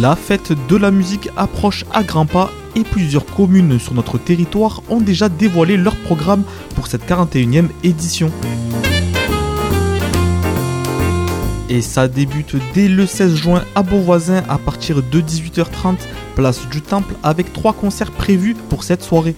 [0.00, 4.80] La fête de la musique approche à grands pas et plusieurs communes sur notre territoire
[4.88, 6.42] ont déjà dévoilé leur programme
[6.74, 8.30] pour cette 41e édition.
[11.68, 15.96] Et ça débute dès le 16 juin à Beauvoisin à partir de 18h30,
[16.34, 19.36] place du Temple, avec trois concerts prévus pour cette soirée.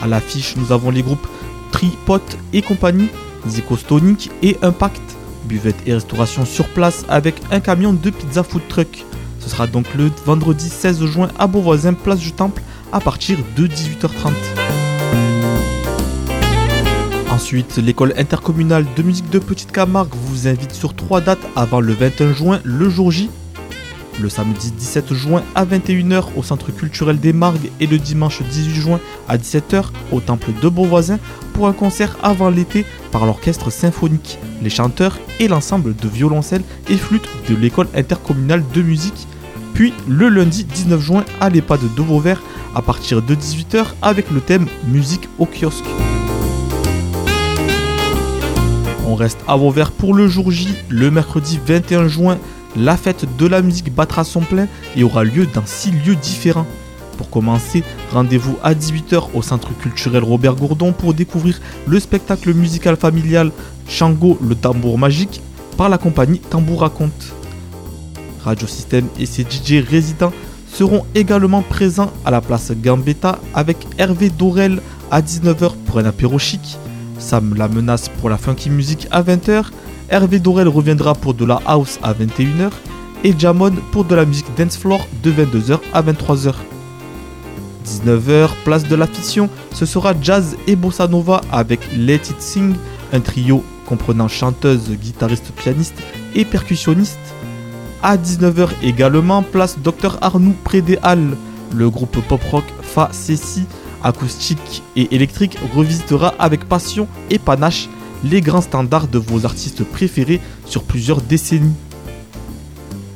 [0.00, 1.26] À l'affiche, nous avons les groupes
[1.72, 2.20] Tripot
[2.52, 3.08] et compagnie,
[3.48, 5.02] Zikostonic et Impact.
[5.46, 9.04] Buvette et restauration sur place avec un camion de pizza food truck.
[9.44, 12.62] Ce sera donc le vendredi 16 juin à Beauvoisin, place du Temple,
[12.94, 14.32] à partir de 18h30.
[17.30, 21.92] Ensuite, l'école intercommunale de musique de Petite Camargue vous invite sur trois dates avant le
[21.92, 23.28] 21 juin, le jour J.
[24.18, 28.74] Le samedi 17 juin à 21h au Centre culturel des Margues et le dimanche 18
[28.74, 31.18] juin à 17h au Temple de Beauvoisin
[31.52, 36.96] pour un concert avant l'été par l'orchestre symphonique, les chanteurs et l'ensemble de violoncelles et
[36.96, 39.26] flûtes de l'école intercommunale de musique.
[39.74, 42.40] Puis le lundi 19 juin à l'EHPAD de Vauvert
[42.74, 45.84] à partir de 18h avec le thème Musique au kiosque.
[49.06, 52.38] On reste à Vauvert pour le jour J, le mercredi 21 juin.
[52.76, 56.66] La fête de la musique battra son plein et aura lieu dans 6 lieux différents.
[57.18, 62.96] Pour commencer, rendez-vous à 18h au Centre culturel Robert Gourdon pour découvrir le spectacle musical
[62.96, 63.52] familial
[63.88, 65.40] Shango le tambour magique
[65.76, 67.34] par la compagnie Tambour Raconte.
[68.44, 70.32] Radio System et ses DJ résidents
[70.72, 76.38] seront également présents à la place Gambetta avec Hervé Dorel à 19h pour un apéro
[76.38, 76.78] chic.
[77.18, 79.66] Sam la menace pour la funky music à 20h.
[80.10, 82.70] Hervé Dorel reviendra pour de la house à 21h.
[83.22, 86.54] Et Jamon pour de la musique dance floor de 22h à 23h.
[87.86, 92.74] 19h, place de la fiction, ce sera jazz et bossa nova avec Let It Sing,
[93.12, 95.94] un trio comprenant chanteuse, guitariste, pianiste
[96.34, 97.18] et percussionniste.
[98.06, 101.38] À 19h également, place Dr Arnoux près des Halles.
[101.74, 103.64] Le groupe pop-rock Fa Ceci,
[104.02, 107.88] acoustique et électrique, revisitera avec passion et panache
[108.22, 111.72] les grands standards de vos artistes préférés sur plusieurs décennies.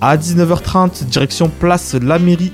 [0.00, 2.52] À 19h30, direction Place La Mairie.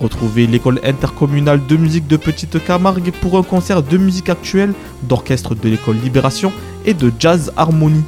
[0.00, 5.54] Retrouvez l'école intercommunale de musique de Petite Camargue pour un concert de musique actuelle, d'orchestre
[5.54, 6.50] de l'école Libération
[6.86, 8.04] et de jazz harmonie.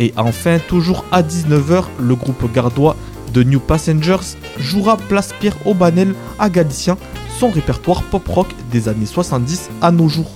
[0.00, 2.96] Et enfin, toujours à 19h, le groupe gardois
[3.32, 6.96] de New Passengers jouera Place Pierre Aubanel à Galicien
[7.38, 10.30] son répertoire pop-rock des années 70 à nos jours.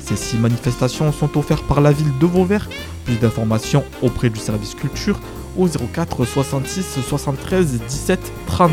[0.00, 2.68] Ces six manifestations sont offertes par la ville de Vauvert.
[3.04, 5.20] Plus d'informations auprès du service culture
[5.56, 8.70] au 04 66 73 17 30.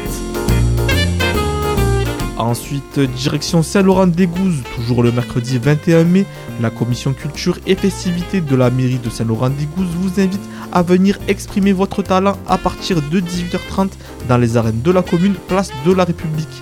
[2.46, 6.26] Ensuite, direction Saint-Laurent-des-Gouzes, toujours le mercredi 21 mai,
[6.62, 11.74] la commission culture et festivités de la mairie de Saint-Laurent-des-Gouzes vous invite à venir exprimer
[11.74, 13.90] votre talent à partir de 18h30
[14.30, 16.62] dans les arènes de la commune, place de la République.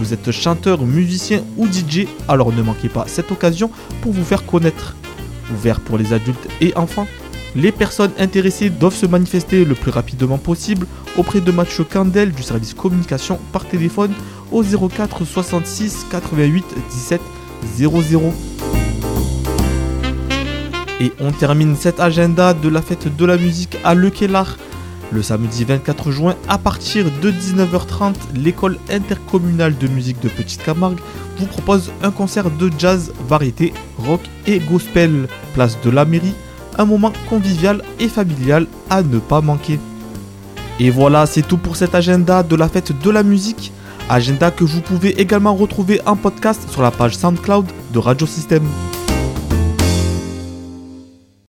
[0.00, 3.70] Vous êtes chanteur, musicien ou DJ, alors ne manquez pas cette occasion
[4.02, 4.96] pour vous faire connaître.
[5.54, 7.06] Ouvert pour les adultes et enfants,
[7.54, 12.42] les personnes intéressées doivent se manifester le plus rapidement possible auprès de Mathieu Candel du
[12.42, 14.12] service communication par téléphone
[14.52, 17.20] au 04 66 88 17
[17.76, 18.32] 00.
[21.00, 24.12] Et on termine cet agenda de la fête de la musique à Le.
[25.12, 31.00] Le samedi 24 juin, à partir de 19h30, l'école intercommunale de musique de Petite Camargue
[31.36, 35.26] vous propose un concert de jazz, variété, rock et gospel.
[35.54, 36.34] Place de la mairie,
[36.78, 39.80] un moment convivial et familial à ne pas manquer.
[40.78, 43.72] Et voilà, c'est tout pour cet agenda de la fête de la musique.
[44.12, 48.64] Agenda que vous pouvez également retrouver en podcast sur la page SoundCloud de Radio System.